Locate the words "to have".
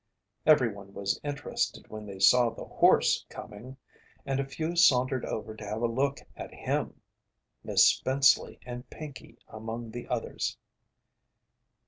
5.55-5.83